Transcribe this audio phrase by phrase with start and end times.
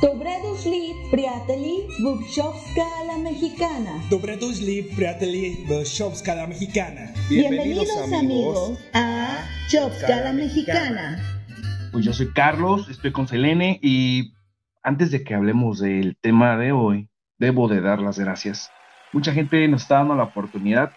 [0.00, 4.00] Dobredosli, Priateli, Bubshovska la Mexicana.
[4.08, 7.12] Dobredosli, Priateli, Bubshovska la Mexicana.
[7.28, 11.18] Bienvenidos, Bienvenidos amigos a Chovska la Mexicana.
[11.92, 14.32] Pues yo soy Carlos, estoy con Selene y
[14.82, 18.70] antes de que hablemos del tema de hoy, debo de dar las gracias.
[19.12, 20.92] Mucha gente nos está dando la oportunidad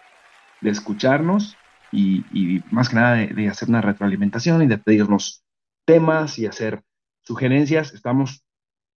[0.62, 1.58] de escucharnos
[1.92, 5.44] y, y más que nada de, de hacer una retroalimentación y de pedirnos
[5.84, 6.82] temas y hacer
[7.20, 7.92] sugerencias.
[7.92, 8.43] Estamos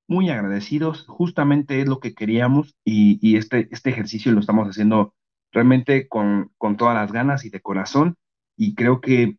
[0.08, 5.14] muy agradecidos, justamente es lo que queríamos y, y este, este ejercicio lo estamos haciendo
[5.52, 8.16] realmente con, con todas las ganas y de corazón
[8.56, 9.36] y creo que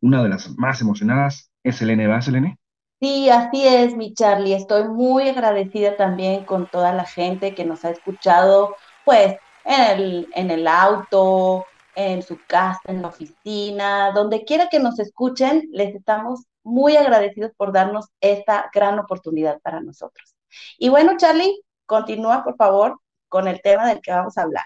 [0.00, 2.58] una de las más emocionadas es Selene, ¿verdad, Selene?
[3.00, 4.54] Sí, así es, mi Charlie.
[4.54, 10.28] Estoy muy agradecida también con toda la gente que nos ha escuchado, pues, en el,
[10.34, 15.94] en el auto, en su casa, en la oficina, donde quiera que nos escuchen, les
[15.94, 20.34] estamos muy agradecidos por darnos esta gran oportunidad para nosotros.
[20.78, 24.64] Y bueno, Charlie, continúa, por favor, con el tema del que vamos a hablar.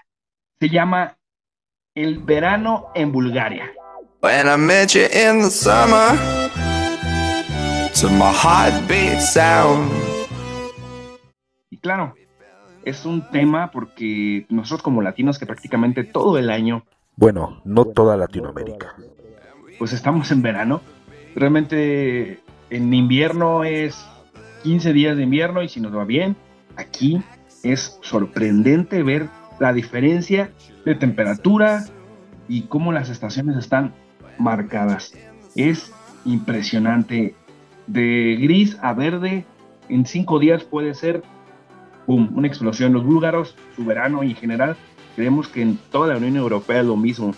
[0.59, 1.17] Se llama
[1.95, 3.71] El verano en Bulgaria.
[4.21, 6.17] When I met you in the summer,
[7.99, 9.91] to my heartbeat sound.
[11.69, 12.13] Y claro,
[12.85, 16.85] es un tema porque nosotros como latinos que prácticamente todo el año,
[17.15, 18.95] Bueno, no toda Latinoamérica.
[19.77, 20.81] pues estamos en verano.
[21.35, 22.39] Realmente
[22.69, 24.05] en invierno es
[24.63, 26.35] 15 días de invierno y si nos va bien,
[26.75, 27.21] aquí
[27.63, 30.51] es sorprendente ver la diferencia
[30.85, 31.85] de temperatura
[32.47, 33.93] y cómo las estaciones están
[34.37, 35.13] marcadas.
[35.55, 35.91] Es
[36.25, 37.35] impresionante.
[37.85, 39.45] De gris a verde,
[39.89, 41.21] en cinco días puede ser
[42.07, 42.93] boom, una explosión.
[42.93, 44.77] Los búlgaros, su verano y en general,
[45.15, 47.33] creemos que en toda la Unión Europea es lo mismo.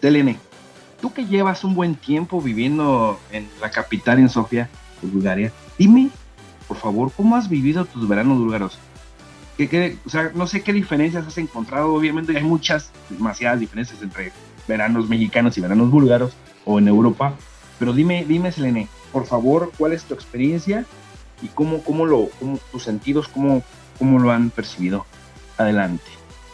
[0.00, 0.38] Selene,
[1.02, 4.70] tú que llevas un buen tiempo viviendo en la capital, en Sofía,
[5.02, 6.08] Bulgaria, dime,
[6.68, 8.78] por favor, ¿cómo has vivido tus veranos búlgaros?
[9.58, 11.92] ¿Qué, qué- o sea, no sé qué diferencias has encontrado.
[11.92, 14.32] Obviamente hay muchas, demasiadas diferencias entre
[14.66, 16.32] veranos mexicanos y veranos búlgaros
[16.64, 17.34] o en Europa.
[17.78, 20.86] Pero dime, dime, Selene, por favor, ¿cuál es tu experiencia
[21.42, 23.62] y cómo, cómo lo, cómo, tus sentidos, cómo,
[23.98, 25.04] cómo lo han percibido?
[25.58, 26.04] Adelante.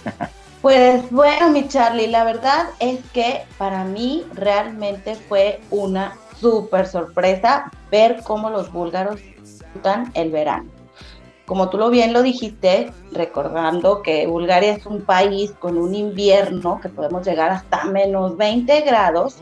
[0.62, 7.70] Pues bueno, mi Charlie, la verdad es que para mí realmente fue una súper sorpresa
[7.92, 10.69] ver cómo los búlgaros disfrutan el verano.
[11.46, 16.80] Como tú lo bien lo dijiste, recordando que Bulgaria es un país con un invierno
[16.80, 19.36] que podemos llegar hasta menos 20 grados,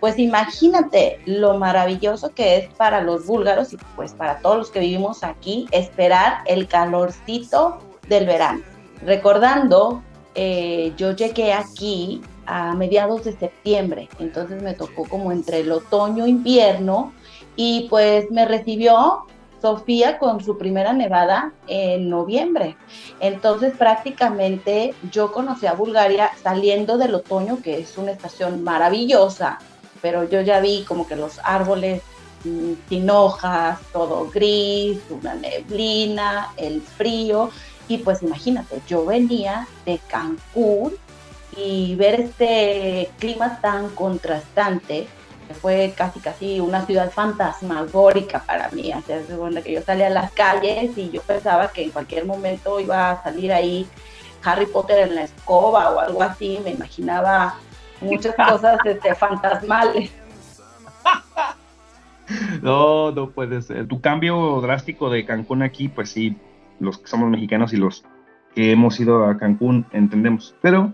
[0.00, 4.80] pues imagínate lo maravilloso que es para los búlgaros y pues para todos los que
[4.80, 8.60] vivimos aquí esperar el calorcito del verano.
[9.02, 10.02] Recordando,
[10.38, 16.26] eh, yo llegué aquí a mediados de septiembre, entonces me tocó como entre el otoño
[16.26, 17.12] e invierno
[17.56, 19.24] y pues me recibió
[19.62, 22.76] Sofía con su primera nevada en noviembre.
[23.20, 29.58] Entonces prácticamente yo conocí a Bulgaria saliendo del otoño, que es una estación maravillosa,
[30.02, 32.02] pero yo ya vi como que los árboles
[32.44, 37.50] mm, sin hojas, todo gris, una neblina, el frío.
[37.88, 40.92] Y pues imagínate, yo venía de Cancún
[41.56, 45.06] y ver este clima tan contrastante,
[45.46, 50.10] que fue casi casi una ciudad fantasmagórica para mí, hacerse cuenta que yo salía a
[50.10, 53.86] las calles y yo pensaba que en cualquier momento iba a salir ahí
[54.42, 57.58] Harry Potter en la escoba o algo así, me imaginaba
[58.00, 60.10] muchas cosas este, fantasmales.
[62.60, 63.86] No, no puede ser.
[63.86, 66.36] Tu cambio drástico de Cancún aquí, pues sí,
[66.80, 68.04] los que somos mexicanos y los
[68.54, 70.54] que hemos ido a Cancún entendemos.
[70.62, 70.92] Pero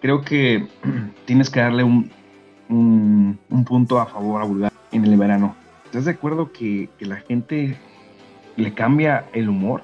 [0.00, 0.68] creo que
[1.24, 2.10] tienes que darle un,
[2.68, 5.56] un, un punto a favor a Bulgaria en el verano.
[5.84, 7.76] ¿Estás de acuerdo que, que la gente
[8.56, 9.82] le cambia el humor?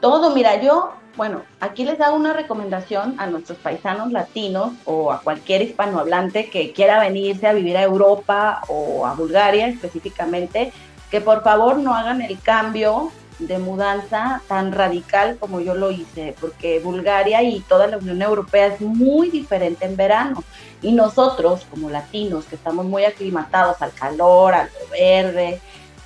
[0.00, 5.20] Todo, mira, yo, bueno, aquí les hago una recomendación a nuestros paisanos latinos o a
[5.20, 10.72] cualquier hispanohablante que quiera venirse a vivir a Europa o a Bulgaria específicamente,
[11.10, 16.34] que por favor no hagan el cambio de mudanza tan radical como yo lo hice,
[16.40, 20.42] porque Bulgaria y toda la Unión Europea es muy diferente en verano.
[20.82, 25.60] Y nosotros, como latinos, que estamos muy aclimatados al calor, al verde,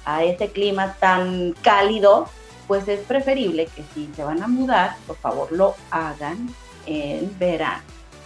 [0.05, 2.27] a ese clima tan cálido,
[2.67, 6.49] pues es preferible que si se van a mudar, por favor lo hagan
[6.87, 7.83] en verano.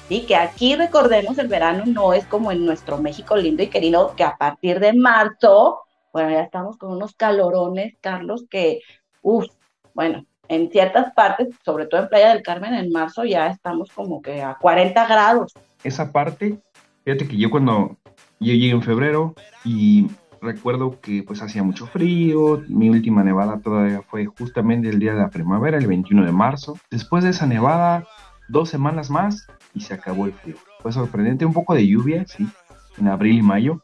[0.08, 4.14] Y que aquí recordemos, el verano no es como en nuestro México lindo y querido,
[4.16, 5.83] que a partir de marzo,
[6.14, 8.82] bueno, ya estamos con unos calorones, Carlos, que,
[9.20, 9.46] uff,
[9.94, 14.22] bueno, en ciertas partes, sobre todo en Playa del Carmen, en marzo ya estamos como
[14.22, 15.52] que a 40 grados.
[15.82, 16.60] Esa parte,
[17.04, 17.96] fíjate que yo cuando
[18.38, 19.34] yo llegué en febrero
[19.64, 20.06] y
[20.40, 25.18] recuerdo que pues hacía mucho frío, mi última nevada todavía fue justamente el día de
[25.18, 26.78] la primavera, el 21 de marzo.
[26.92, 28.06] Después de esa nevada,
[28.46, 30.54] dos semanas más y se acabó el frío.
[30.78, 32.46] Fue sorprendente, un poco de lluvia, sí,
[32.98, 33.82] en abril y mayo.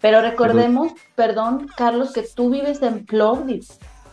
[0.00, 3.64] Pero recordemos, perdón, Carlos, que tú vives en Plovdiv.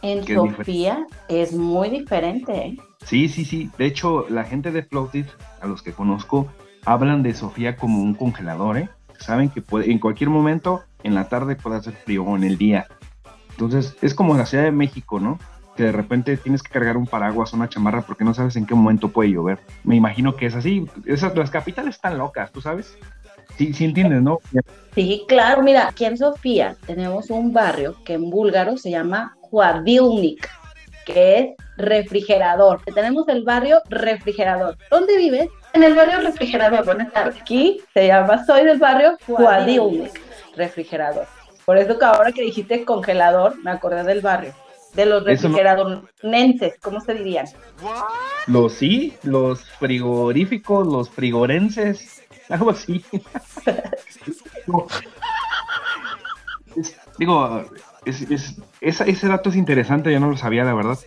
[0.02, 2.78] En es Sofía es muy diferente, ¿eh?
[3.06, 3.70] Sí, sí, sí.
[3.78, 5.28] De hecho, la gente de Plovdiv,
[5.62, 6.48] a los que conozco,
[6.86, 8.90] hablan de Sofía como un congelador, ¿eh?
[9.20, 12.58] Saben que puede, en cualquier momento, en la tarde puede hacer frío o en el
[12.58, 12.88] día.
[13.52, 15.40] Entonces, es como la Ciudad de México, ¿no?
[15.78, 18.66] Que de repente tienes que cargar un paraguas o una chamarra porque no sabes en
[18.66, 19.60] qué momento puede llover.
[19.84, 20.88] Me imagino que es así.
[21.06, 22.98] Esas, las capitales están locas, ¿tú sabes?
[23.57, 24.40] Sí, sí entiendes, ¿no?
[24.94, 30.50] Sí, claro, mira, aquí en Sofía tenemos un barrio que en búlgaro se llama Juadilnik,
[31.06, 31.48] que es
[31.78, 32.81] refrigerador.
[32.94, 34.78] Tenemos el barrio refrigerador.
[34.90, 35.50] ¿Dónde vives?
[35.74, 37.40] En el barrio refrigerador, buenas tardes.
[37.42, 40.19] Aquí se llama, soy del barrio Juadilnik,
[40.56, 41.28] refrigerador.
[41.66, 44.54] Por eso que ahora que dijiste congelador, me acordé del barrio.
[44.94, 47.48] De los refrigeradornenses, ¿cómo se dirían?
[48.48, 53.04] Los sí, los frigoríficos, los frigorenses, algo así.
[54.68, 54.86] No.
[56.76, 57.64] Es- digo,
[58.06, 61.00] es- es- esa- ese dato es interesante, yo no lo sabía, la verdad.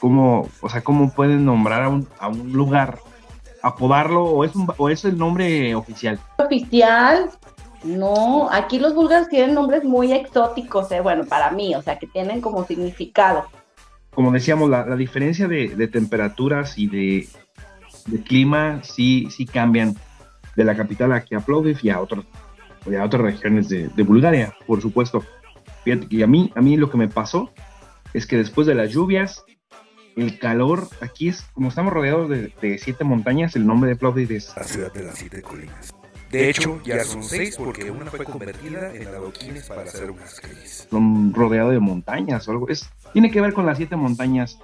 [0.00, 2.98] Cómo, o sea, cómo pueden nombrar a un, a un lugar,
[3.62, 6.18] apodarlo, o es, un- o es el nombre oficial.
[6.38, 7.30] oficial.
[7.84, 12.06] No, aquí los búlgaros tienen nombres muy exóticos, eh, bueno, para mí, o sea, que
[12.06, 13.44] tienen como significado.
[14.14, 17.28] Como decíamos, la, la diferencia de, de temperaturas y de,
[18.06, 19.96] de clima sí, sí cambian
[20.56, 22.24] de la capital aquí a Plovdiv y a, otros,
[22.86, 25.24] y a otras regiones de, de Bulgaria, por supuesto.
[25.84, 27.50] Fíjate que a mí, a mí lo que me pasó
[28.12, 29.44] es que después de las lluvias,
[30.16, 34.32] el calor, aquí es, como estamos rodeados de, de siete montañas, el nombre de Plovdiv
[34.32, 35.92] es La ciudad de las siete colinas.
[36.30, 40.88] De hecho, ya son seis porque una fue convertida en adoquines para hacer unas calles.
[40.90, 42.70] son rodeado de montañas o algo.
[42.70, 44.58] Es, tiene que ver con las siete montañas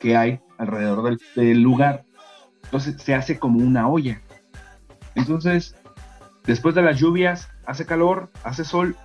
[0.00, 2.04] que hay alrededor del, del lugar.
[2.64, 4.20] Entonces se hace como una olla.
[5.20, 5.76] Entonces,
[6.44, 8.96] después de las lluvias, hace calor, hace sol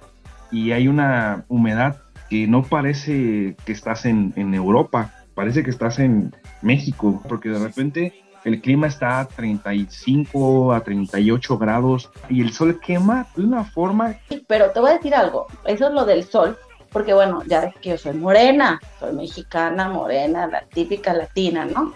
[0.52, 6.00] y hay una humedad que no parece que estás en, en Europa, parece que estás
[6.00, 8.14] en México, porque de repente
[8.46, 14.18] el clima está a 35 a 38 grados y el sol quema de una forma
[14.48, 16.58] Pero te voy a decir algo, eso es lo del sol,
[16.92, 21.94] porque bueno, ya ves que yo soy morena, soy mexicana, morena, la típica latina, ¿no?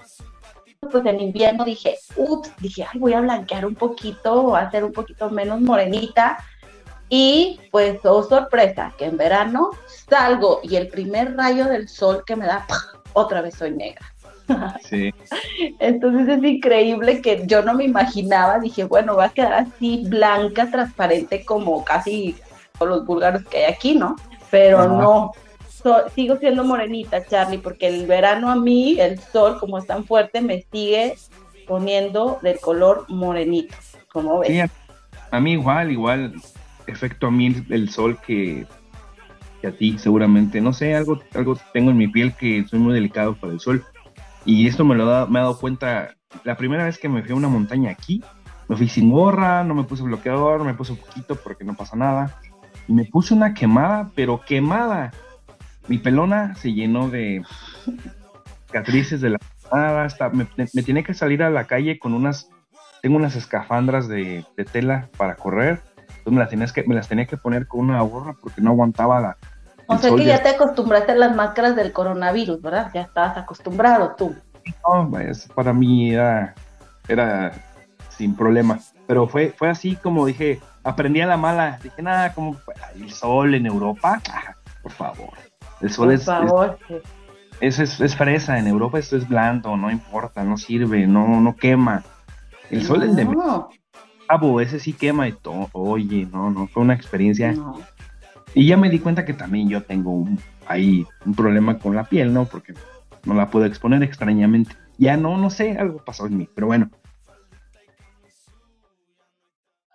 [0.91, 4.83] Pues en invierno dije, ups, dije, ay, voy a blanquear un poquito, voy a hacer
[4.83, 6.37] un poquito menos morenita.
[7.09, 9.71] Y pues, oh sorpresa, que en verano
[10.07, 12.99] salgo y el primer rayo del sol que me da, ¡pah!
[13.13, 14.05] otra vez soy negra.
[14.81, 15.13] Sí.
[15.77, 20.71] Entonces es increíble que yo no me imaginaba, dije, bueno, va a quedar así blanca,
[20.71, 22.35] transparente como casi
[22.79, 24.15] todos los búlgaros que hay aquí, ¿no?
[24.49, 24.87] Pero Ajá.
[24.87, 25.33] no,
[26.15, 30.41] sigo siendo morenita, Charlie, porque el verano a mí, el sol, como es tan fuerte,
[30.41, 31.15] me sigue
[31.67, 33.75] poniendo del color morenito,
[34.11, 34.49] como ves.
[34.49, 34.69] Sí, a,
[35.31, 36.33] a mí igual, igual,
[36.87, 38.65] efecto a mí el, el sol que,
[39.61, 40.61] que a ti seguramente.
[40.61, 43.83] No sé, algo, algo tengo en mi piel que soy muy delicado para el sol.
[44.45, 47.31] Y esto me lo da- me he dado cuenta la primera vez que me fui
[47.31, 48.23] a una montaña aquí.
[48.67, 51.95] Me fui sin gorra, no me puse bloqueador, me puse un poquito porque no pasa
[51.95, 52.39] nada.
[52.87, 55.11] Y me puse una quemada, pero quemada.
[55.87, 57.43] Mi pelona se llenó de
[58.67, 59.39] cicatrices de la
[59.71, 62.49] hasta me, me tenía que salir a la calle con unas
[63.01, 67.07] tengo unas escafandras de, de tela para correr, entonces me las, tenías que, me las
[67.07, 69.37] tenía que poner con una gorra porque no aguantaba la...
[69.87, 72.91] O sea que ya te acostumbraste a las máscaras del coronavirus, ¿verdad?
[72.93, 74.35] Ya estabas acostumbrado tú.
[74.87, 76.53] No, pues, para mí era,
[77.07, 77.51] era
[78.09, 82.55] sin problema, pero fue, fue así como dije, aprendí a la mala, dije, nada, como
[82.95, 85.29] el sol en Europa, Ah, por favor,
[85.81, 86.77] el sol Por es, es, favor.
[87.61, 91.55] es, es- es fresa, en Europa esto es blando, no importa, no sirve, no, no
[91.55, 92.03] quema.
[92.69, 93.27] El sol es de
[94.27, 95.69] Cabo, ese sí quema y todo.
[95.71, 97.51] Oye, no, no, fue una experiencia.
[97.53, 97.79] no.
[98.53, 102.03] Y ya me di cuenta que también yo tengo un, ahí un problema con la
[102.03, 102.45] piel, ¿no?
[102.45, 102.73] Porque
[103.25, 104.75] no la puedo exponer extrañamente.
[104.97, 106.89] Ya no, no sé, algo pasó en mí, pero bueno.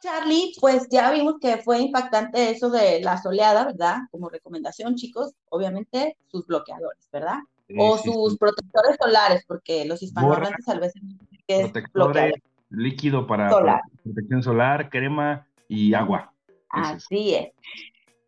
[0.05, 4.01] Charlie, pues ya vimos que fue impactante eso de la soleada, ¿verdad?
[4.11, 7.39] Como recomendación, chicos, obviamente sus bloqueadores, ¿verdad?
[7.79, 8.39] o Sí, sus sí.
[8.39, 11.01] protectores solares, porque los hispanohablantes a veces
[11.49, 12.35] qué es bloqueador.
[12.69, 13.81] líquido para, Solar.
[13.81, 16.31] para protección solar, crema y agua.
[16.69, 17.53] Así es.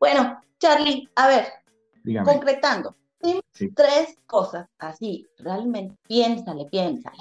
[0.00, 1.44] Bueno, Charlie, a ver,
[2.02, 2.32] dígame.
[2.32, 2.96] concretando,
[3.52, 3.68] Sí.
[3.74, 7.18] tres cosas así, realmente, piénsale, piénsale,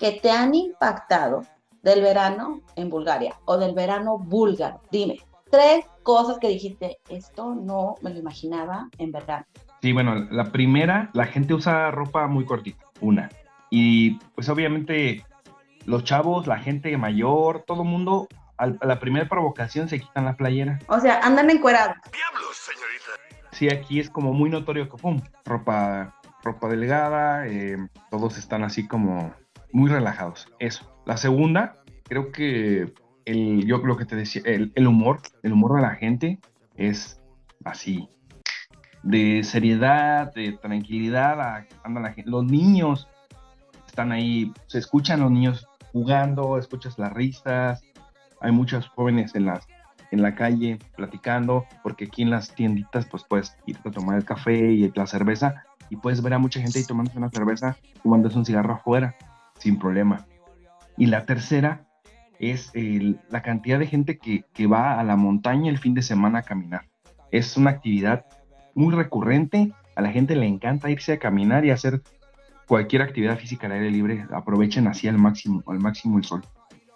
[0.00, 1.44] que te han impactado
[1.82, 4.80] del verano en Bulgaria o del verano búlgaro.
[4.90, 5.20] Dime,
[5.50, 9.44] tres cosas que dijiste, esto no me lo imaginaba en verdad.
[9.82, 13.28] Sí, bueno, la primera, la gente usa ropa muy cortita, una.
[13.70, 15.24] Y pues obviamente
[15.86, 20.36] los chavos, la gente mayor, todo el mundo, a la primera provocación se quitan la
[20.36, 20.78] playera.
[20.86, 21.96] O sea, andan encuerados.
[23.50, 27.76] Sí, aquí es como muy notorio que, pum, ropa, ropa delgada, eh,
[28.10, 29.34] todos están así como
[29.72, 30.46] muy relajados.
[30.58, 30.86] Eso.
[31.06, 32.92] La segunda, creo que
[33.24, 36.38] el, yo lo que te decía, el, el humor, el humor de la gente
[36.76, 37.20] es
[37.64, 38.08] así,
[39.02, 41.66] de seriedad, de tranquilidad, a-
[42.24, 43.08] los niños
[43.86, 47.82] están ahí, se escuchan los niños jugando, escuchas las risas,
[48.40, 49.66] hay muchos jóvenes en las
[50.12, 54.26] en la calle platicando, porque aquí en las tienditas pues puedes ir a tomar el
[54.26, 58.36] café y la cerveza y puedes ver a mucha gente ahí tomándose una cerveza, fumándose
[58.36, 59.14] un cigarro afuera,
[59.62, 60.26] sin problema.
[60.96, 61.86] Y la tercera
[62.40, 66.02] es el- la cantidad de gente que, que va a la montaña el fin de
[66.02, 66.82] semana a caminar.
[67.30, 68.24] Es una actividad
[68.74, 72.02] muy recurrente, a la gente le encanta irse a caminar y hacer
[72.66, 76.42] cualquier actividad física al aire libre, aprovechen así al máximo, al máximo el sol.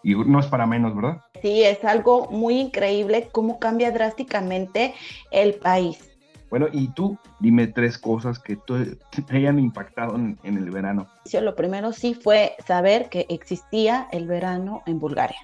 [0.03, 1.21] Y no es para menos, ¿verdad?
[1.43, 4.95] Sí, es algo muy increíble cómo cambia drásticamente
[5.31, 6.16] el país.
[6.51, 11.09] Bueno, y tú dime tres cosas que te hayan impactado en, en el verano.
[11.41, 15.39] Lo primero sí fue saber que existía el verano en Bulgaria.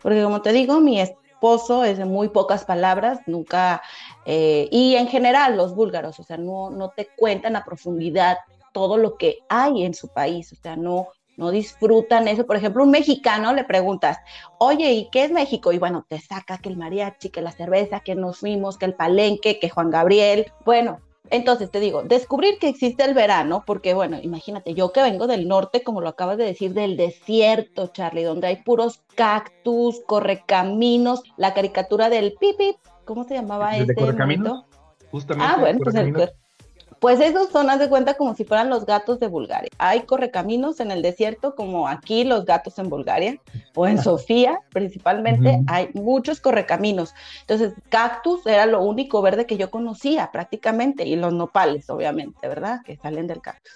[0.00, 3.82] Porque como te digo, mi esposo es de muy pocas palabras, nunca,
[4.24, 8.38] eh, y en general los búlgaros, o sea, no, no te cuentan a profundidad
[8.72, 12.46] todo lo que hay en su país, o sea, no, no disfrutan eso.
[12.46, 14.18] Por ejemplo, un mexicano le preguntas,
[14.58, 15.72] oye, ¿y qué es México?
[15.72, 18.94] Y bueno, te saca que el mariachi, que la cerveza, que nos fuimos, que el
[18.94, 20.52] palenque, que Juan Gabriel.
[20.64, 21.00] Bueno,
[21.30, 25.48] entonces te digo, descubrir que existe el verano, porque bueno, imagínate, yo que vengo del
[25.48, 31.54] norte, como lo acabas de decir, del desierto, Charlie, donde hay puros cactus, correcaminos, la
[31.54, 34.64] caricatura del pipi, ¿cómo se llamaba ¿De este Correcaminos?
[35.10, 35.52] Justamente.
[35.52, 36.32] Ah, bueno, pues el.
[37.00, 39.70] Pues esos son, haz de cuenta, como si fueran los gatos de Bulgaria.
[39.78, 43.38] Hay correcaminos en el desierto, como aquí los gatos en Bulgaria,
[43.74, 47.14] o en Sofía, principalmente, hay muchos correcaminos.
[47.42, 52.80] Entonces, cactus era lo único verde que yo conocía prácticamente, y los nopales, obviamente, ¿verdad?
[52.84, 53.72] Que salen del cactus.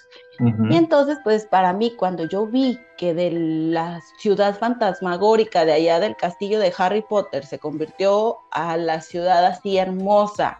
[0.69, 5.99] Y entonces, pues para mí, cuando yo vi que de la ciudad fantasmagórica de allá
[5.99, 10.59] del castillo de Harry Potter se convirtió a la ciudad así hermosa,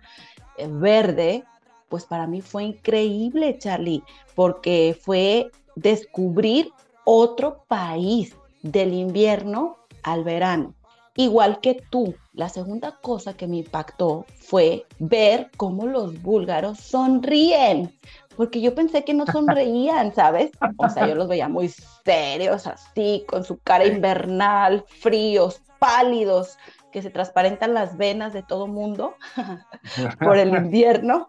[0.57, 1.45] eh, verde,
[1.91, 6.71] pues para mí fue increíble, Charlie, porque fue descubrir
[7.05, 10.73] otro país del invierno al verano.
[11.15, 17.93] Igual que tú, la segunda cosa que me impactó fue ver cómo los búlgaros sonríen
[18.35, 20.51] porque yo pensé que no sonreían, ¿sabes?
[20.77, 21.69] O sea, yo los veía muy
[22.03, 26.57] serios, así, con su cara invernal, fríos, pálidos,
[26.91, 29.15] que se transparentan las venas de todo mundo
[30.19, 31.27] por el invierno.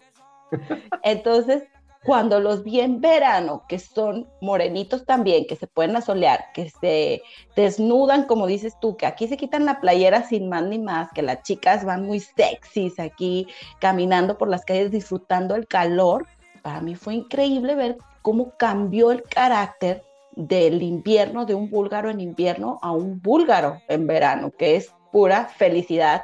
[1.03, 1.65] Entonces,
[2.05, 7.23] cuando los vi en verano, que son morenitos también, que se pueden asolear, que se
[7.55, 11.23] desnudan, como dices tú, que aquí se quitan la playera sin más ni más, que
[11.23, 13.47] las chicas van muy sexys aquí
[13.79, 16.27] caminando por las calles disfrutando el calor,
[16.63, 22.21] para mí fue increíble ver cómo cambió el carácter del invierno, de un búlgaro en
[22.21, 26.23] invierno a un búlgaro en verano, que es pura felicidad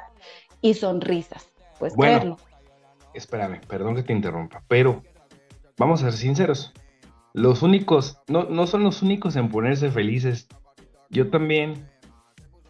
[0.61, 1.50] y sonrisas.
[1.78, 2.18] Pues Bueno.
[2.18, 2.48] verlo.
[3.19, 5.03] Espérame, perdón que te interrumpa, pero
[5.77, 6.73] vamos a ser sinceros.
[7.35, 10.47] Los únicos, no, no son los únicos en ponerse felices.
[11.11, 11.89] Yo también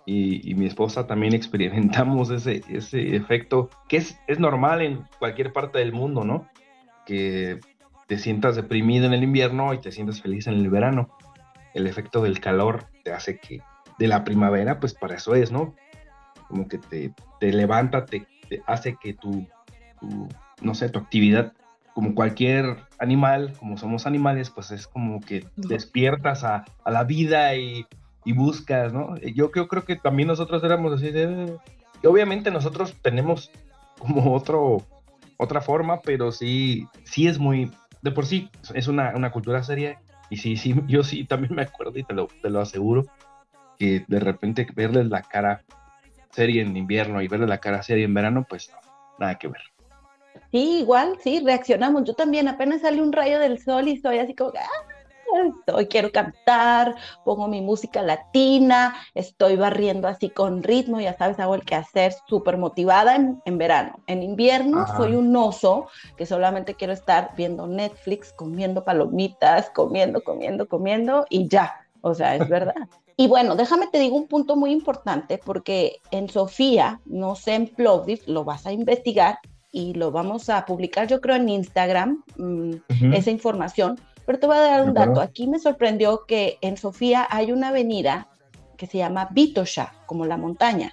[0.06, 5.80] y, mi esposa también experimentamos ese, ese efecto que es, es normal en cualquier parte
[5.80, 6.48] del mundo, ¿no?
[7.04, 7.60] Que
[8.06, 11.10] te sientas deprimido en el invierno y te sientas feliz en el verano.
[11.74, 13.60] El efecto del calor te hace que,
[13.98, 15.74] de la primavera, pues para eso es, ¿no?
[16.48, 19.46] Como que te, te levanta, te, te hace que tu,
[20.00, 20.28] tu,
[20.62, 21.52] no sé, tu actividad,
[21.94, 27.54] como cualquier animal, como somos animales, pues es como que despiertas a, a la vida
[27.56, 27.86] y,
[28.24, 29.16] y buscas, ¿no?
[29.18, 31.56] Yo, yo creo que también nosotros éramos así de...
[32.02, 33.50] Y obviamente nosotros tenemos
[33.98, 34.86] como otro,
[35.36, 37.70] otra forma, pero sí, sí es muy,
[38.02, 40.00] de por sí, es una, una cultura seria.
[40.30, 43.06] Y sí, sí, yo sí también me acuerdo y te lo, te lo aseguro,
[43.78, 45.62] que de repente verles la cara
[46.30, 48.78] seria en invierno y verles la cara seria en verano, pues no,
[49.18, 49.62] nada que ver.
[50.50, 52.04] Sí, igual, sí, reaccionamos.
[52.04, 54.88] Yo también apenas sale un rayo del sol y soy así como, ah,
[55.46, 61.54] estoy, quiero cantar, pongo mi música latina, estoy barriendo así con ritmo, ya sabes, hago
[61.54, 64.00] el quehacer súper motivada en, en verano.
[64.06, 64.96] En invierno Ajá.
[64.96, 71.48] soy un oso que solamente quiero estar viendo Netflix, comiendo palomitas, comiendo, comiendo, comiendo y
[71.48, 71.74] ya.
[72.00, 72.74] O sea, es verdad.
[73.16, 77.66] Y bueno, déjame te digo un punto muy importante porque en Sofía, no sé en
[77.66, 79.40] Plovdiv, lo vas a investigar
[79.72, 84.56] y lo vamos a publicar yo creo en Instagram, mm, esa información, pero te voy
[84.56, 85.20] a dar un dato.
[85.20, 88.28] Aquí me sorprendió que en Sofía hay una avenida
[88.76, 90.92] que se llama Vitosha, como la montaña.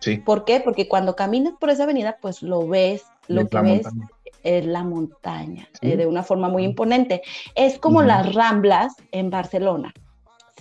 [0.00, 0.16] Sí.
[0.16, 0.60] ¿Por qué?
[0.60, 4.08] Porque cuando caminas por esa avenida, pues lo ves, lo Es que ves montaña.
[4.42, 5.92] es la montaña, Sí.
[5.92, 7.22] eh, de una forma muy imponente.
[7.54, 9.92] Es como las Ramblas en Barcelona,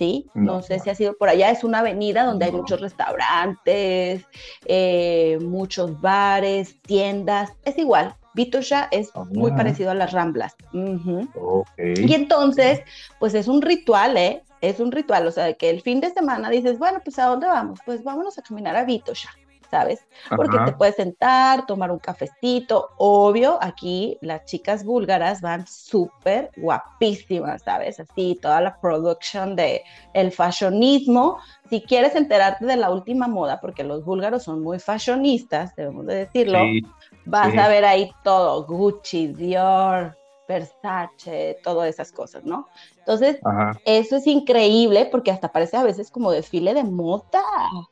[0.02, 0.26] ¿sí?
[0.34, 0.62] No, No.
[0.64, 4.26] sé si ha sido por allá, es una avenida donde hay muchos restaurantes,
[4.66, 8.16] eh, muchos bares, tiendas, es igual.
[8.34, 9.58] Vitosha es muy Ah.
[9.58, 10.56] parecido a las Ramblas.
[10.74, 12.82] Y entonces,
[13.20, 14.42] pues es un ritual, ¿eh?
[14.62, 17.46] Es un ritual, o sea, que el fin de semana dices, bueno, pues ¿a dónde
[17.48, 17.80] vamos?
[17.86, 19.30] Pues vámonos a caminar a Vitosha,
[19.72, 20.00] ¿sabes?
[20.36, 20.66] Porque Ajá.
[20.66, 22.90] te puedes sentar, tomar un cafecito.
[22.98, 28.00] Obvio, aquí las chicas búlgaras van súper guapísimas, ¿sabes?
[28.00, 29.82] Así, toda la production de
[30.14, 31.40] el fashionismo.
[31.70, 36.16] Si quieres enterarte de la última moda, porque los búlgaros son muy fashionistas, debemos de
[36.16, 36.82] decirlo, Sí,
[37.26, 37.60] vas sí.
[37.60, 42.68] a ver ahí todo, Gucci, Dior, Versace, todas esas cosas, ¿no?
[42.98, 43.80] Entonces, Ajá.
[43.86, 47.42] eso es increíble porque hasta parece a veces como desfile de moda.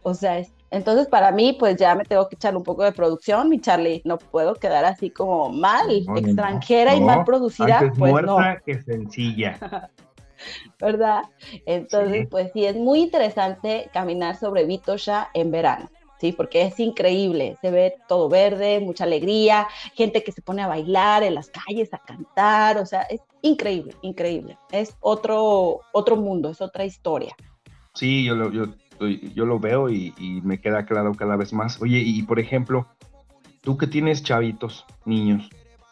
[0.02, 2.92] O sea, es- entonces para mí, pues ya me tengo que echar un poco de
[2.92, 4.02] producción, mi Charlie.
[4.06, 6.28] No puedo quedar así como mal, No, no, no.
[6.28, 7.80] extranjera y mal producida.
[7.80, 9.58] Antes Pues muerta no, que sencilla.
[10.80, 11.24] ¿verdad?
[11.66, 12.28] Entonces, Sí.
[12.28, 15.90] pues sí, es muy interesante caminar sobre Vitosha en verano.
[16.20, 20.68] Sí, porque es increíble, se ve todo verde, mucha alegría, gente que se pone a
[20.68, 24.58] bailar en las calles, a cantar, o sea, es increíble, increíble.
[24.72, 27.34] Es otro, otro mundo, es otra historia.
[27.94, 28.66] Sí, yo lo, yo,
[29.08, 31.82] yo lo veo y, y me queda claro cada vez más.
[31.82, 32.88] Oye, y por ejemplo,
[33.62, 35.50] tú que tienes chavitos, niños,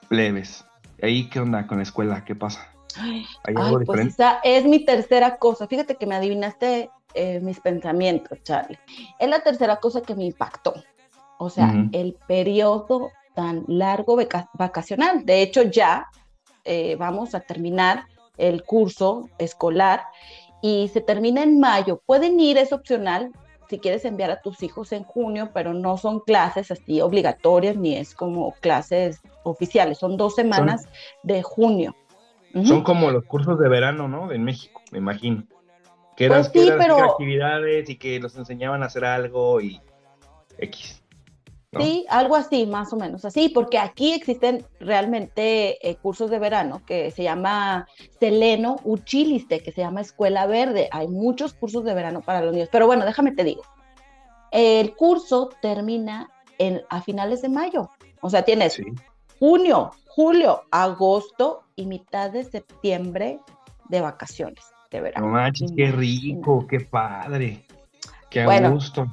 [0.09, 0.65] plebes,
[1.01, 2.25] ¿ahí qué onda con la escuela?
[2.25, 2.67] ¿Qué pasa?
[2.99, 5.67] ¿Hay Ay, algo pues esa es mi tercera cosa.
[5.67, 8.79] Fíjate que me adivinaste eh, mis pensamientos, Charlie.
[9.19, 10.73] Es la tercera cosa que me impactó.
[11.39, 15.23] O sea, el periodo tan largo vaca- vacacional.
[15.23, 16.07] De hecho, ya
[16.65, 18.05] eh, vamos a terminar
[18.37, 20.03] el curso escolar
[20.67, 22.01] y se termina en mayo.
[22.05, 23.31] Pueden ir, es opcional
[23.69, 27.95] si quieres enviar a tus hijos en junio, pero no son clases así obligatorias ni
[27.95, 29.97] es como clases oficiales.
[29.97, 30.85] Son dos semanas
[31.23, 31.95] de junio.
[32.65, 34.31] Son como los cursos de verano, ¿no?
[34.33, 35.43] En México, me imagino.
[36.17, 39.05] Que eran, Pues que sí, eran así pero- actividades y que los enseñaban a hacer
[39.05, 39.79] algo y
[40.57, 41.01] X.
[41.71, 41.81] ¿no?
[41.81, 46.81] Sí, algo así, más o menos así, porque aquí existen realmente eh, cursos de verano
[46.85, 47.87] que se llama
[48.19, 50.87] Seleno Uchiliste, que se llama Escuela Verde.
[50.91, 53.63] Hay muchos cursos de verano para los niños, pero bueno, déjame te digo.
[54.51, 58.83] El curso termina en, a finales de mayo, o sea, tienes Sí.
[59.39, 63.39] junio, julio, agosto y mitad de septiembre
[63.89, 65.27] de vacaciones de No verano.
[65.27, 67.65] manches, qué rico, qué padre.
[68.29, 69.05] Qué Bueno, gusto.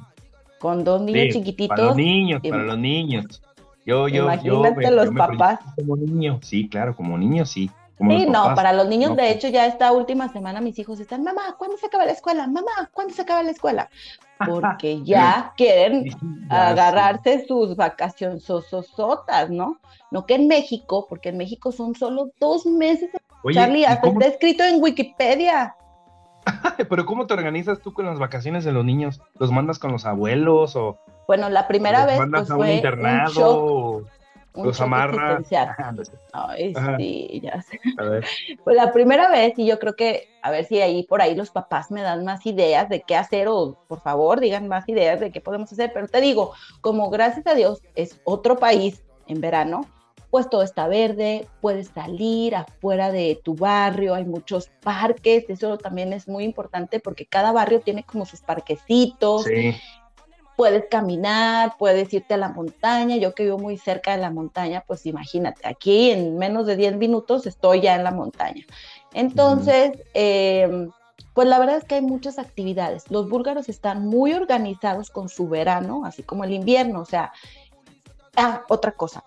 [0.59, 1.75] Con dos niños Sí, chiquititos.
[1.75, 3.41] Para los niños, im- para los niños.
[3.85, 4.23] Yo, yo.
[4.23, 5.59] Imagínate me- los yo papás.
[5.75, 7.69] Como niño, sí, claro, como niño, sí.
[7.97, 8.55] Como Sí, no, papás.
[8.55, 9.35] para los niños, No, de pues.
[9.35, 12.45] hecho, ya esta última semana mis hijos están, mamá, ¿cuándo se acaba la escuela?
[12.47, 13.89] Mamá, ¿cuándo se acaba la escuela?
[14.45, 16.05] Porque ya quieren
[16.49, 19.79] ya agarrarse sus vacaciones sososotas, ¿no?
[20.11, 23.09] No que en México, porque en México son solo dos meses.
[23.43, 25.75] Oye, Charlie, ¿y hasta está escrito en Wikipedia.
[26.89, 29.21] pero ¿cómo te organizas tú con las vacaciones de los niños?
[29.39, 32.59] ¿Los mandas con los abuelos o Bueno, la primera los vez mandas pues a un
[32.59, 33.31] fue un internado?
[33.31, 34.03] shock, o
[34.55, 35.47] un los amarras?
[36.33, 36.97] Ay, Ajá.
[36.97, 37.79] sí, ya sé.
[37.97, 38.25] A ver.
[38.63, 41.49] Pues la primera vez, y yo creo que, a ver si ahí por ahí los
[41.49, 45.31] papás me dan más ideas de qué hacer, o por favor digan más ideas de
[45.31, 49.81] qué podemos hacer, pero te digo, como gracias a Dios es otro país en verano,
[50.35, 56.11] pues todo está verde, puedes salir afuera de tu barrio, hay muchos parques, eso también
[56.11, 59.73] es muy importante porque cada barrio tiene como sus parquecitos, Sí.
[60.57, 63.15] puedes caminar, puedes irte a la montaña.
[63.15, 66.97] Yo que vivo muy cerca de la montaña, pues imagínate, aquí en menos de 10
[66.97, 68.65] minutos estoy ya en la montaña.
[69.13, 70.89] Entonces, eh,
[71.33, 73.09] pues la verdad es que hay muchas actividades.
[73.09, 76.99] Los búlgaros están muy organizados con su verano, así como el invierno.
[76.99, 77.31] O sea,
[78.35, 79.23] ah, otra cosa.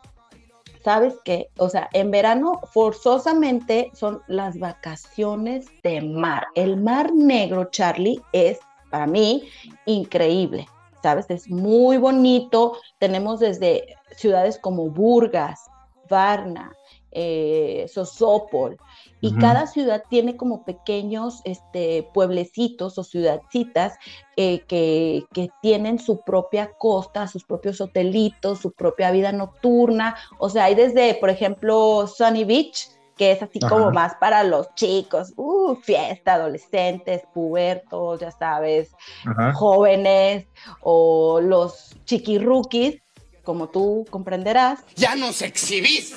[0.89, 1.51] ¿Sabes qué?
[1.59, 6.47] O sea, en verano forzosamente son las vacaciones de mar.
[6.55, 9.51] El mar negro, Charlie, es para mí
[9.85, 10.67] increíble.
[11.03, 11.27] ¿sabes?
[11.29, 12.79] Es muy bonito.
[12.99, 15.67] Tenemos desde ciudades como Burgas,
[16.09, 16.73] Varna,
[17.11, 18.79] eh, Sosopol,
[19.21, 23.95] y cada ciudad tiene como pequeños este, pueblecitos o ciudadcitas
[24.37, 30.17] eh, que, que tienen su propia costa, sus propios hotelitos, su propia vida nocturna.
[30.39, 33.75] O sea, hay desde, por ejemplo, Sunny Beach, que es así Ajá.
[33.75, 38.93] como más para los chicos, uh, fiesta, adolescentes, pubertos, ya sabes,
[39.27, 39.53] Ajá.
[39.53, 40.47] jóvenes
[40.81, 43.03] o los chiquirruquis,
[43.43, 44.85] como tú comprenderás.
[44.95, 46.17] Ya nos exhibiste.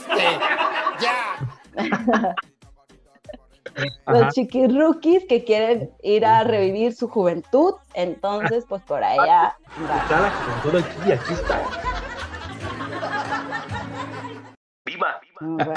[1.02, 2.36] Ya.
[4.08, 9.56] Los chiquirruquis que quieren ir a revivir su juventud, entonces pues por allá
[9.90, 10.02] va.
[10.04, 11.62] Está la juventud aquí aquí está.
[14.86, 15.22] ¡Viva!
[15.40, 15.76] Bueno, bueno.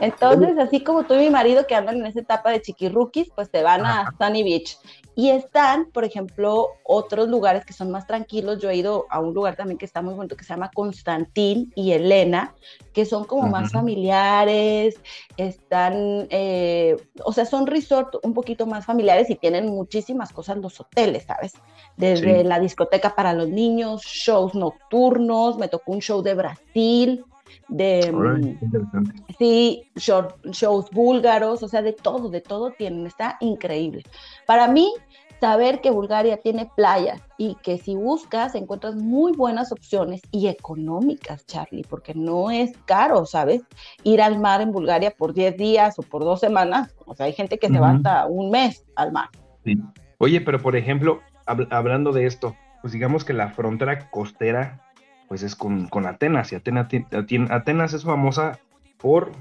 [0.00, 3.48] Entonces, así como tú y mi marido que andan en esa etapa de chiquirruquis, pues
[3.50, 4.78] se van a Sunny Beach.
[5.16, 8.60] Y están, por ejemplo, otros lugares que son más tranquilos.
[8.60, 11.72] Yo he ido a un lugar también que está muy bonito que se llama Constantín
[11.76, 12.54] y Elena,
[12.92, 14.96] que son como más familiares,
[15.36, 20.80] están, eh, o sea, son resort un poquito más familiares y tienen muchísimas cosas los
[20.80, 21.52] hoteles, ¿sabes?
[21.96, 22.48] Desde Sí.
[22.48, 27.24] la discoteca para los niños, shows nocturnos, me tocó un show de Brasil,
[27.68, 28.10] de...
[28.12, 29.12] Mm, interesante.
[29.38, 34.02] Sí, show- shows búlgaros, o sea, de todo, de todo tienen, está increíble.
[34.46, 34.92] Para mí,
[35.40, 41.44] saber que Bulgaria tiene playas y que si buscas encuentras muy buenas opciones y económicas,
[41.46, 43.62] Charlie, porque no es caro, ¿sabes?
[44.04, 47.32] Ir al mar en Bulgaria por 10 días o por dos semanas, o sea, hay
[47.34, 49.28] gente que se va hasta un mes al mar.
[49.64, 49.78] Sí.
[50.18, 54.83] Oye, pero por ejemplo, hab- hablando de esto, pues digamos que la frontera costera
[55.28, 57.06] pues es con, con Atenas y Atenas, ti-
[57.50, 58.58] Atenas es famosa
[58.98, 59.32] por,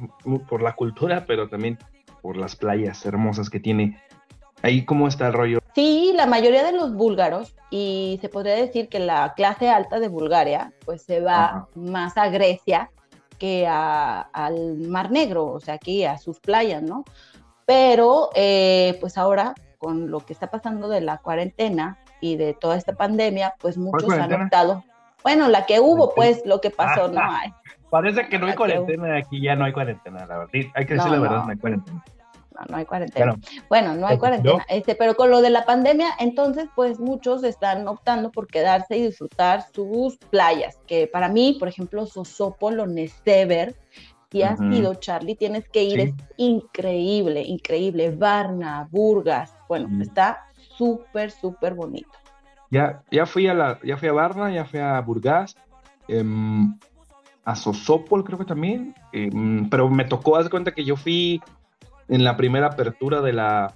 [0.47, 1.77] por la cultura, pero también
[2.21, 4.01] por las playas hermosas que tiene.
[4.61, 5.59] Ahí cómo está el rollo.
[5.75, 10.07] Sí, la mayoría de los búlgaros, y se podría decir que la clase alta de
[10.07, 11.67] Bulgaria, pues se va Ajá.
[11.75, 12.89] más a Grecia
[13.39, 17.03] que a- al Mar Negro, o sea, aquí a sus playas, ¿no?
[17.65, 22.77] Pero, eh, pues ahora, con lo que está pasando de la cuarentena y de toda
[22.77, 24.83] esta pandemia, pues muchos han optado.
[25.23, 27.39] Bueno, la que hubo, pues, lo que pasó, no Ah.
[27.41, 27.49] hay.
[27.89, 30.49] Parece que no hay cuarentena, aquí ya no hay cuarentena, la verdad.
[30.73, 31.21] Hay que No, decir la no.
[31.21, 32.03] verdad, no hay cuarentena.
[32.55, 33.25] No, no hay cuarentena.
[33.25, 37.43] Bueno, Bueno, no hay cuarentena, este, pero con lo de la pandemia, entonces, pues muchos
[37.43, 43.75] están optando por quedarse y disfrutar sus playas, que para mí, por ejemplo, Sosopolo, Nestever,
[44.31, 44.71] si has Ujú.
[44.73, 46.07] ido, Charlie, tienes que ir, Sí.
[46.07, 48.09] es increíble, increíble.
[48.09, 52.17] Varna, Burgas, bueno, está súper, súper bonito.
[52.73, 55.55] Ya, ya fui a la, ya fui a Varna, ya fui a Burgas,
[56.07, 56.75] em,
[57.45, 61.39] a Sosopol creo que también, em, pero me tocó, haz de cuenta que yo fui
[62.07, 63.75] en la primera apertura de la,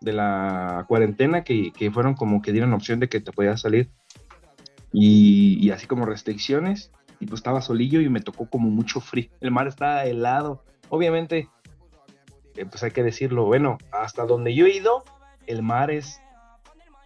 [0.00, 3.90] de la cuarentena, que, que fueron como que dieron opción de que te podías salir,
[4.94, 9.28] y, y así como restricciones, y pues estaba solillo y me tocó como mucho frío,
[9.42, 11.50] el mar estaba helado, obviamente,
[12.56, 15.04] eh, pues hay que decirlo, bueno, hasta donde yo he ido,
[15.46, 16.22] el mar es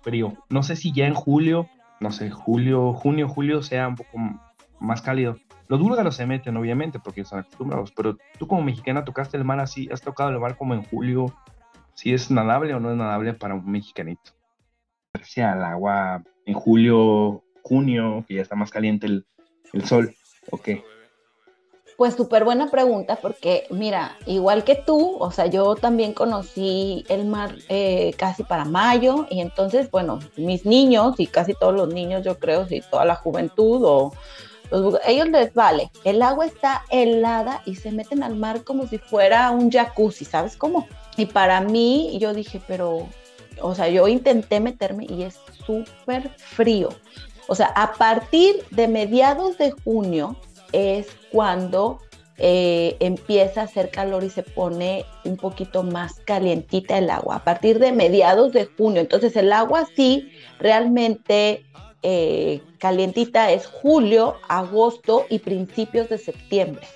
[0.03, 0.35] frío.
[0.51, 1.69] No sé si ya en julio,
[2.01, 4.19] no sé, julio, junio, julio sea un poco
[4.81, 5.37] más cálido.
[5.69, 9.61] Los búlgaros se meten, obviamente, porque están acostumbrados, pero tú como mexicana tocaste el mar
[9.61, 11.35] así, has tocado el mar como en julio,
[11.95, 14.33] si es nadable o no es nadable para un mexicanito.
[15.23, 19.27] Sea al agua en julio, junio, que ya está más caliente el,
[19.73, 20.15] el sol,
[20.51, 20.85] ¿o qué?
[21.97, 27.27] Pues súper buena pregunta, porque mira, igual que tú, o sea, yo también conocí el
[27.27, 32.25] mar eh, casi para mayo, y entonces, bueno, mis niños y casi todos los niños,
[32.25, 34.13] yo creo, si toda la juventud o
[34.71, 38.99] los, ellos les vale, el agua está helada y se meten al mar como si
[38.99, 40.89] fuera un jacuzzi, ¿sabes cómo?
[41.17, 43.07] Y para mí, yo dije, pero,
[43.61, 46.89] o sea, yo intenté meterme y es súper frío.
[47.49, 50.37] O sea, a partir de mediados de junio
[50.73, 51.99] es cuando
[52.39, 57.37] eh, empieza a hacer calor y se pone un poquito más calientita el agua.
[57.37, 59.01] A partir de mediados de junio.
[59.01, 61.65] Entonces el agua sí realmente
[62.03, 66.87] eh, calientita es julio, agosto y principios de septiembre.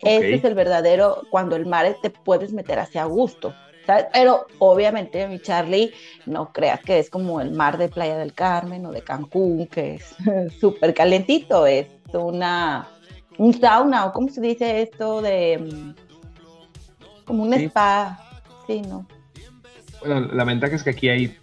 [0.00, 3.52] Ese es el verdadero cuando el mar te puedes meter hacia gusto.
[3.86, 4.06] ¿sabes?
[4.12, 5.92] Pero obviamente, mi Charlie,
[6.26, 9.94] no creas que es como el mar de Playa del Carmen o de Cancún, que
[9.94, 10.14] es
[10.60, 12.88] súper calentito, es una,
[13.38, 17.64] un sauna, o cómo se dice esto de mm, como un Sí.
[17.64, 18.18] spa,
[18.66, 19.06] sí, ¿no?
[20.00, 21.36] Bueno, la ventaja es que aquí hay,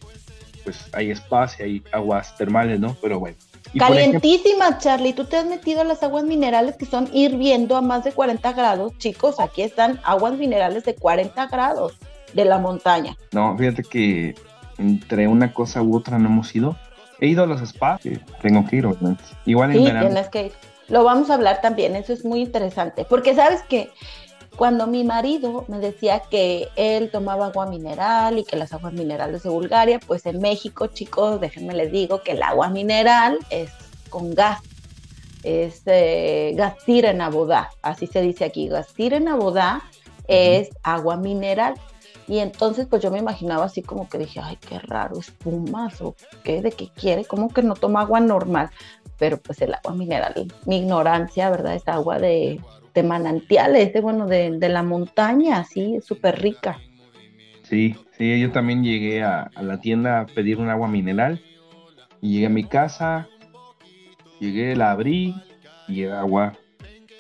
[0.64, 2.96] pues, hay espacio, hay aguas termales, ¿no?
[3.02, 3.36] Pero bueno.
[3.74, 5.14] Y por ejemplo- Calientísima, Charlie.
[5.14, 8.54] Tú te has metido a las aguas minerales que son hirviendo a más de 40
[8.54, 8.96] grados.
[9.00, 11.98] Chicos, aquí están aguas minerales de 40 grados
[12.34, 13.18] de la montaña.
[13.32, 14.36] No, fíjate que
[14.78, 16.78] entre una cosa u otra no hemos ido.
[17.20, 18.00] He ido a los spas,
[18.42, 19.24] tengo que ir, obviamente.
[19.46, 20.06] Igual en Sí, verano.
[20.08, 20.52] tienes que ir.
[20.94, 23.04] Lo vamos a hablar también, eso es muy interesante.
[23.04, 23.90] Porque sabes que
[24.56, 29.42] cuando mi marido me decía que él tomaba agua mineral y que las aguas minerales
[29.42, 33.72] de Bulgaria, pues en México, chicos, déjenme les digo que el agua mineral es
[34.12, 34.60] con gas.
[35.42, 39.82] Es eh, gastir en abodá, así se dice aquí, gastir en abodá.
[40.28, 41.74] es agua mineral.
[42.28, 46.16] Y entonces, pues yo me imaginaba así como que dije, ay, qué raro, espumas o
[46.44, 48.70] qué, de qué quiere, como que no toma agua normal.
[49.20, 50.34] Pero pues el agua mineral,
[50.66, 51.76] mi ignorancia, ¿verdad?
[51.76, 52.62] Es agua de,
[52.94, 56.80] de manantiales, de, bueno, de, de la montaña, así, súper rica.
[57.64, 61.42] Sí, sí, yo también llegué a, a la tienda a pedir un agua mineral
[62.22, 63.28] y llegué a mi casa,
[64.40, 65.36] llegué, la abrí
[65.88, 66.54] y era agua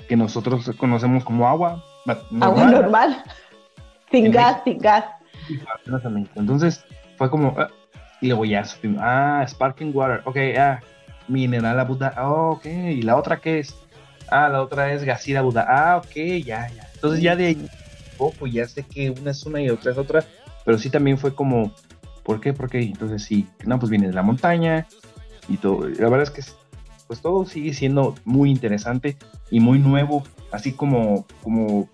[0.07, 1.83] que nosotros conocemos como agua
[2.41, 3.23] Agua normal,
[4.13, 5.05] sin gas, sin gas.
[6.35, 6.85] Entonces
[7.17, 7.69] fue como, ah,
[8.21, 8.63] y luego ya,
[8.99, 10.79] ah, sparkling water, ok, ah,
[11.27, 13.75] mineral a Buda, oh, ok, y la otra qué es,
[14.29, 16.87] ah, la otra es gasida Buda, ah, ok, ya, ya.
[16.93, 17.67] Entonces ya de ahí,
[18.19, 20.23] oh, pues ya sé que una es una y otra es otra,
[20.63, 21.73] pero sí también fue como,
[22.23, 22.53] ¿por qué?
[22.53, 24.85] Porque entonces sí, no, pues viene de la montaña
[25.49, 25.89] y todo.
[25.89, 26.43] La verdad es que
[27.07, 29.17] pues todo sigue siendo muy interesante
[29.49, 31.89] y muy nuevo, así como, como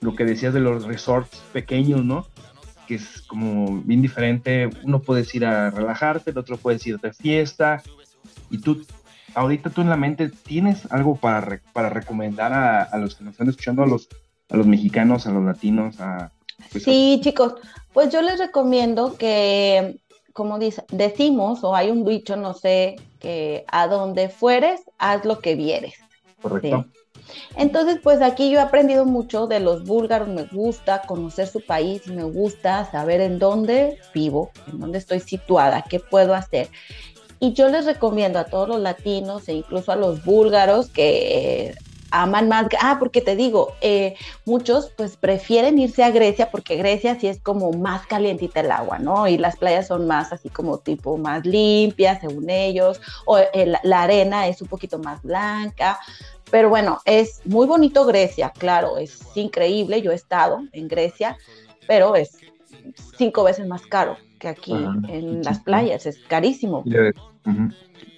[0.00, 2.26] lo que decías de los resorts pequeños, ¿no?
[2.86, 4.70] Que es como bien diferente.
[4.84, 7.82] Uno puedes ir a relajarte, el otro puedes ir de fiesta.
[8.50, 8.84] Y tú,
[9.34, 13.48] ahorita tú en la mente, ¿tienes algo para, para recomendar a, los que nos están
[13.48, 14.08] escuchando, a los,
[14.48, 16.00] a los mexicanos, a los latinos?
[16.00, 16.30] A,
[16.72, 17.54] pues, sí, chicos,
[17.92, 20.00] pues yo les recomiendo que,
[20.32, 25.40] como dice, decimos, o hay un dicho, no sé, que a donde fueres, haz lo
[25.40, 25.94] que vieres.
[26.40, 26.86] Correcto.
[27.56, 32.06] Entonces, pues aquí yo he aprendido mucho de los búlgaros, me gusta conocer su país,
[32.06, 36.68] me gusta saber en dónde vivo, en dónde estoy situada, qué puedo hacer.
[37.40, 41.74] Y yo les recomiendo a todos los latinos e incluso a los búlgaros que
[42.10, 47.18] aman más, ah, porque te digo, eh, muchos pues prefieren irse a Grecia porque Grecia
[47.20, 49.28] sí es como más calientita el agua, ¿no?
[49.28, 53.38] Y las playas son más así como tipo más limpias, según ellos, o
[53.82, 55.98] la arena es un poquito más blanca,
[56.50, 61.36] pero bueno, es muy bonito Grecia, claro, es increíble, yo he estado en Grecia,
[61.86, 62.38] pero es
[63.16, 64.72] cinco veces más caro que aquí
[65.08, 66.84] en las playas, es carísimo.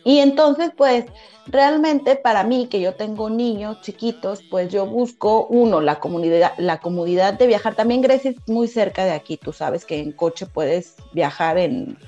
[0.05, 1.05] Y entonces, pues,
[1.47, 6.81] realmente para mí, que yo tengo niños chiquitos, pues yo busco, uno, la comunidad, la
[6.81, 7.75] comodidad de viajar.
[7.75, 11.99] También Grecia es muy cerca de aquí, tú sabes que en coche puedes viajar en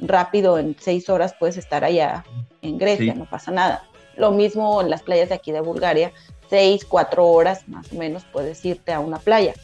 [0.00, 2.24] rápido, en seis horas puedes estar allá
[2.62, 3.84] en Grecia, no pasa nada.
[4.18, 6.12] Lo mismo en las playas de aquí de Bulgaria,
[6.50, 9.54] seis, cuatro horas más o menos puedes irte a una playa.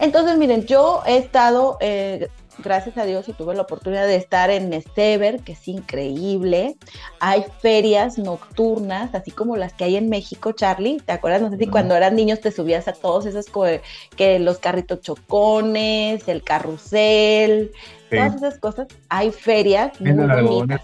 [0.00, 4.48] Entonces, miren, yo he estado, eh, gracias a Dios, y tuve la oportunidad de estar
[4.50, 6.76] en Nestever, que es increíble.
[7.18, 11.00] Hay ferias nocturnas, así como las que hay en México, Charlie.
[11.04, 11.42] ¿Te acuerdas?
[11.42, 13.46] No sé si cuando eran niños te subías a todos esos,
[14.16, 17.72] que los carritos chocones, el carrusel,
[18.10, 18.86] todas esas cosas.
[19.08, 20.82] Hay ferias muy bonitas.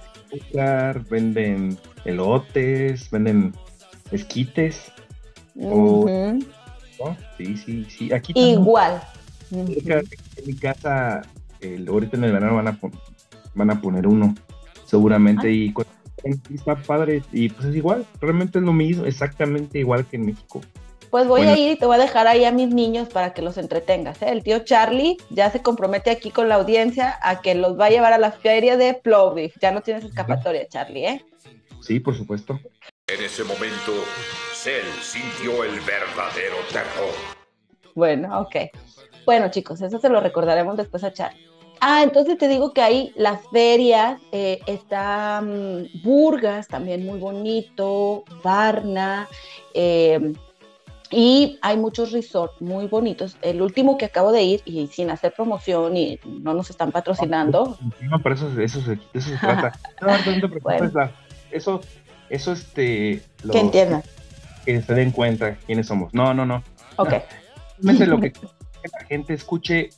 [1.08, 3.54] Venden elotes, venden
[4.10, 4.92] esquites.
[7.36, 8.12] Sí, sí, sí.
[8.12, 9.00] Aquí Igual.
[9.50, 9.66] En
[10.46, 11.22] mi casa,
[11.88, 12.78] ahorita en el verano van a,
[13.54, 14.34] van a poner uno,
[14.84, 15.72] seguramente, y
[16.52, 17.22] está padre.
[17.32, 20.60] Y pues es igual, realmente es lo mismo, exactamente igual que en México.
[21.10, 23.40] Pues voy a ir y te voy a dejar ahí a mis niños para que
[23.40, 24.20] los entretengas.
[24.20, 24.30] ¿eh?
[24.30, 27.90] El tío Charlie ya se compromete aquí con la audiencia a que los va a
[27.90, 29.52] llevar a la feria de Plovdiv.
[29.60, 31.24] Ya no tienes escapatoria, Charlie, ¿eh?
[31.84, 32.58] Sí, por supuesto.
[33.06, 33.92] En ese momento,
[34.54, 37.12] Cell sintió el verdadero terror.
[37.94, 38.56] Bueno, ok.
[39.26, 41.46] Bueno, chicos, eso se lo recordaremos después a Charlie.
[41.82, 48.24] Ah, entonces te digo que hay las ferias, eh, está mm, Burgas, también muy bonito,
[48.42, 49.28] Varna,
[49.74, 50.32] eh,
[51.10, 53.36] y hay muchos resorts muy bonitos.
[53.42, 57.76] El último que acabo de ir, y sin hacer promoción y no nos están patrocinando.
[58.00, 58.96] No, pero eso, eso, se
[59.36, 59.78] trata.
[60.00, 60.92] No, no te preocupes,
[61.54, 61.80] eso,
[62.28, 63.22] eso, este.
[63.50, 64.02] que entiendan.
[64.64, 66.12] Que se den cuenta quiénes somos.
[66.14, 66.62] No, no, no.
[66.96, 67.14] Ok.
[67.78, 68.32] Realmente lo que,
[68.92, 69.90] la gente escuche,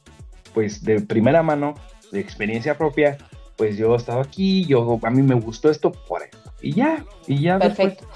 [0.54, 1.74] pues de primera mano,
[2.12, 3.18] de experiencia propia,
[3.56, 6.52] pues yo he estado aquí, yo, a mí me gustó esto por esto.
[6.60, 7.58] Y ya, y ya.
[7.58, 8.06] Perfecto.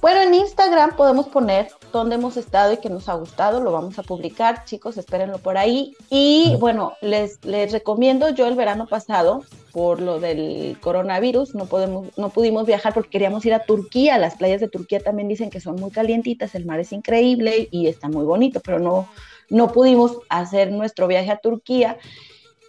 [0.00, 3.98] Bueno, en Instagram podemos poner dónde hemos estado y que nos ha gustado, lo vamos
[3.98, 5.96] a publicar, chicos, espérenlo por ahí.
[6.08, 12.16] Y bueno, les, les recomiendo, yo el verano pasado, por lo del coronavirus, no, podemos,
[12.16, 15.60] no pudimos viajar porque queríamos ir a Turquía, las playas de Turquía también dicen que
[15.60, 19.08] son muy calientitas, el mar es increíble y está muy bonito, pero no,
[19.50, 21.98] no pudimos hacer nuestro viaje a Turquía.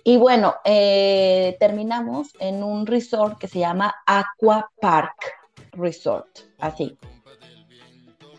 [0.04, 5.14] Y bueno, eh, terminamos en un resort que se llama Aqua Park
[5.74, 6.98] Resort, así.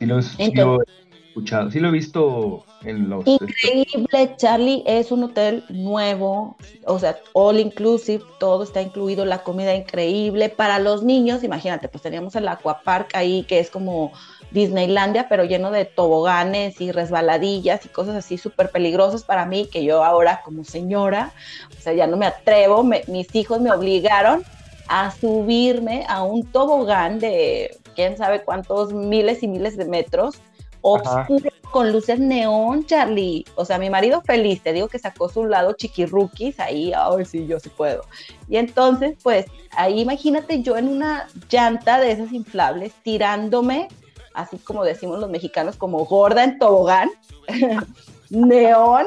[0.00, 0.84] Sí lo, he
[1.28, 3.26] escuchado, sí lo he visto en los...
[3.26, 9.74] Increíble, Charlie, es un hotel nuevo, o sea, all inclusive, todo está incluido, la comida
[9.74, 10.48] increíble.
[10.48, 14.12] Para los niños, imagínate, pues teníamos el aquapark ahí, que es como
[14.50, 19.84] Disneylandia, pero lleno de toboganes y resbaladillas y cosas así súper peligrosas para mí, que
[19.84, 21.32] yo ahora como señora,
[21.78, 24.42] o sea, ya no me atrevo, mis hijos me obligaron
[24.88, 30.36] a subirme a un tobogán de quién sabe cuántos miles y miles de metros,
[30.80, 33.44] oscuro, con luces neón, Charlie.
[33.54, 37.26] O sea, mi marido feliz, te digo que sacó su lado chiquirruquis, ahí, a ver
[37.26, 38.02] si yo sí puedo.
[38.48, 43.88] Y entonces, pues, ahí imagínate yo en una llanta de esas inflables, tirándome,
[44.34, 47.10] así como decimos los mexicanos, como gorda en tobogán,
[48.30, 49.06] neón,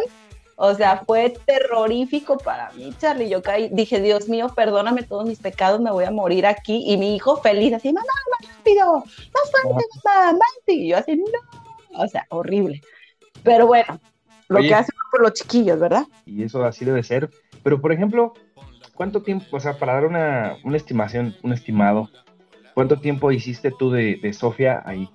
[0.55, 3.27] o sea, fue terrorífico para mí, Charlie.
[3.27, 6.83] Yo caí, dije, Dios mío, perdóname todos mis pecados, me voy a morir aquí.
[6.85, 8.07] Y mi hijo feliz, así, mamá,
[8.63, 10.45] rápido, más fuerte, mamá.
[10.67, 12.03] Y yo así, no.
[12.03, 12.81] O sea, horrible.
[13.43, 13.99] Pero bueno,
[14.47, 16.07] lo que hacen por los chiquillos, ¿verdad?
[16.25, 17.29] Y eso así debe ser.
[17.63, 18.33] Pero, por ejemplo,
[18.95, 22.09] ¿cuánto tiempo, o sea, para dar una, una estimación, un estimado,
[22.73, 25.09] ¿cuánto tiempo hiciste tú de, de Sofía ahí?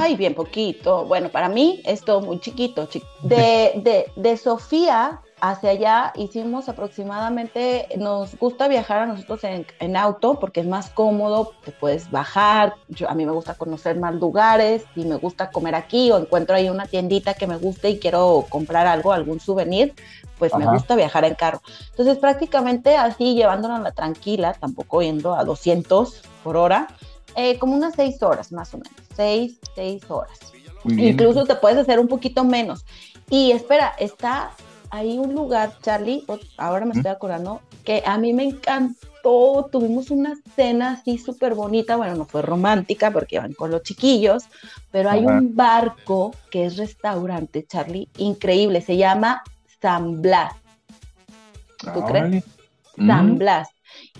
[0.00, 1.04] Ay, bien poquito.
[1.04, 2.88] Bueno, para mí es todo muy chiquito.
[3.22, 10.38] De, de, de Sofía hacia allá hicimos aproximadamente, nos gusta viajar a nosotros en, auto
[10.38, 14.84] porque es más cómodo, te puedes bajar, yo, a mí me gusta conocer más lugares
[14.94, 18.46] y me gusta comer aquí o encuentro ahí una tiendita que me guste y quiero
[18.48, 19.94] comprar algo, algún souvenir,
[20.38, 21.60] pues me gusta viajar en carro.
[21.90, 26.88] Entonces prácticamente así llevándonos la tranquila, tampoco yendo a 200 por hora,
[27.34, 30.38] eh, como unas seis horas más o menos, seis, seis horas.
[30.84, 32.84] Incluso te puedes hacer un poquito menos.
[33.30, 34.52] Y espera, está
[34.90, 36.24] ahí un lugar, Charlie,
[36.56, 39.68] ahora me estoy acordando, que a mí me encantó.
[39.70, 41.96] Tuvimos una cena así súper bonita.
[41.96, 44.44] Bueno, no fue romántica porque iban con los chiquillos,
[44.90, 48.80] pero hay un barco que es restaurante, Charlie, increíble.
[48.80, 49.42] Se llama
[49.80, 50.54] San Blas.
[51.78, 52.44] ¿Tú ah, crees?
[52.96, 53.38] San mm.
[53.38, 53.68] Blas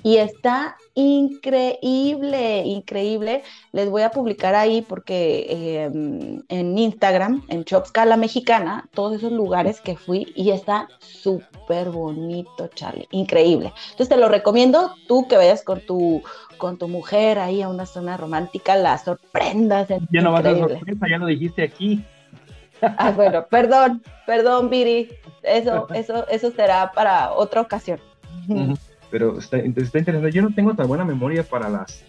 [0.03, 3.43] y está increíble, increíble.
[3.73, 9.33] Les voy a publicar ahí porque em, en Instagram, en Chopska la Mexicana, todos esos
[9.33, 13.73] lugares que fui y está súper bonito, Charlie, increíble.
[13.91, 16.23] Entonces te lo recomiendo, tú que vayas con tu
[16.59, 19.89] con tu mujer ahí a una zona romántica, la sorprendas.
[20.11, 22.05] Ya no vas a sorpresa, ya lo dijiste aquí.
[22.81, 25.11] Ah, bueno, perdón, perdón, Viri.
[25.43, 28.01] Eso, eso, eso será para otra ocasión.
[29.11, 30.33] Pero está, está interesante.
[30.33, 32.05] Yo no tengo tan buena memoria para las,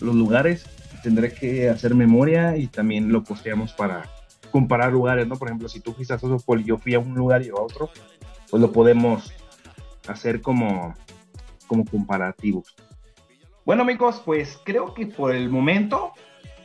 [0.00, 0.66] los lugares.
[1.02, 4.08] Tendré que hacer memoria y también lo posteamos para
[4.50, 5.36] comparar lugares, ¿no?
[5.36, 7.54] Por ejemplo, si tú fuiste a Sosopol y yo fui a un lugar y a
[7.54, 7.90] otro,
[8.50, 9.32] pues lo podemos
[10.06, 10.94] hacer como,
[11.66, 12.74] como comparativos.
[13.64, 16.12] Bueno, amigos, pues creo que por el momento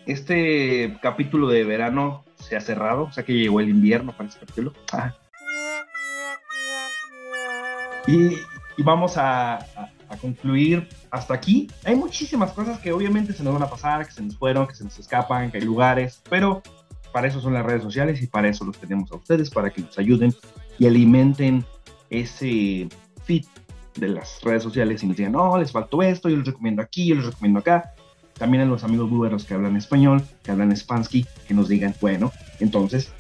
[0.05, 4.41] este capítulo de verano se ha cerrado, o sea que llegó el invierno para este
[4.41, 4.73] capítulo.
[4.91, 5.15] Ah.
[8.07, 8.35] Y,
[8.79, 9.59] y vamos a,
[10.21, 11.69] concluir hasta aquí.
[11.83, 14.73] Hay muchísimas cosas que obviamente se nos van a pasar, que se nos fueron, que
[14.73, 16.63] se nos escapan, que hay lugares, pero
[17.11, 19.81] para eso son las redes sociales y para eso los tenemos a ustedes, para que
[19.81, 20.33] nos ayuden
[20.79, 21.65] y alimenten
[22.09, 22.87] ese
[23.25, 23.45] feed
[23.95, 27.07] de las redes sociales y nos digan, no, les faltó esto, yo les recomiendo aquí,
[27.07, 27.93] yo les recomiendo acá.
[28.33, 32.31] También a los amigos búlgaros que hablan español, que hablan spansky, que nos digan, bueno,
[32.61, 33.13] entonces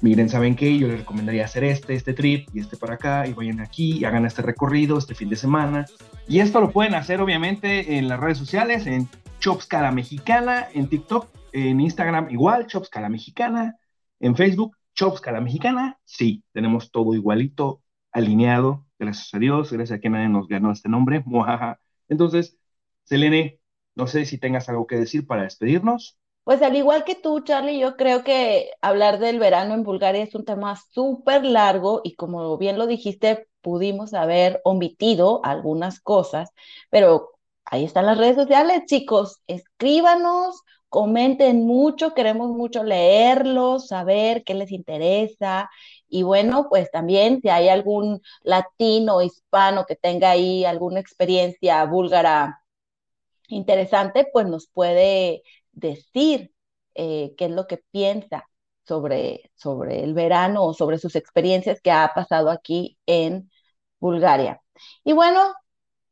[0.00, 0.78] miren, ¿saben qué?
[0.78, 4.04] Yo les recomendaría hacer este, este trip y este para acá y vayan aquí y
[4.04, 5.86] hagan este recorrido este fin de semana.
[6.26, 9.08] Y esto lo pueden hacer obviamente en las redes sociales, en
[9.40, 13.76] Chopscala Mexicana, en TikTok, en Instagram igual, Chopscala Mexicana,
[14.20, 15.98] en Facebook, Chopscala Mexicana.
[16.04, 17.82] Sí, tenemos todo igualito,
[18.12, 21.24] alineado, gracias a Dios, gracias a que nadie nos ganó este nombre.
[22.08, 22.56] Entonces,
[23.04, 23.58] Selene,
[23.94, 26.18] no sé si tengas algo que decir para despedirnos.
[26.48, 30.34] Pues al igual que tú, Charlie, yo creo que hablar del verano en Bulgaria es
[30.34, 36.48] un tema súper largo y como bien lo dijiste, pudimos haber omitido algunas cosas,
[36.88, 37.32] pero
[37.66, 44.70] ahí están las redes sociales, chicos, escríbanos, comenten mucho, queremos mucho leerlos, saber qué les
[44.72, 45.68] interesa.
[46.08, 52.62] Y bueno, pues también si hay algún latino, hispano que tenga ahí alguna experiencia búlgara
[53.48, 55.42] interesante, pues nos puede
[55.78, 56.52] decir
[56.94, 58.48] eh, qué es lo que piensa
[58.84, 63.50] sobre, sobre el verano o sobre sus experiencias que ha pasado aquí en
[64.00, 64.60] Bulgaria.
[65.04, 65.40] Y bueno,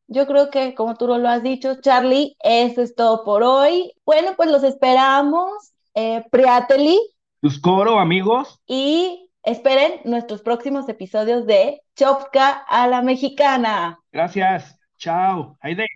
[0.09, 3.93] yo creo que como tú lo has dicho, Charlie, eso es todo por hoy.
[4.05, 5.51] Bueno, pues los esperamos,
[5.95, 6.99] eh, Priateli.
[7.41, 8.61] Tus coro, amigos.
[8.67, 13.99] Y esperen nuestros próximos episodios de Chopka a la Mexicana.
[14.13, 14.79] Gracias.
[14.99, 15.57] Chao.
[15.61, 15.87] Aide.